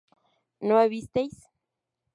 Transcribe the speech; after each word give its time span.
no 0.65 0.73
bebisteis 0.79 1.37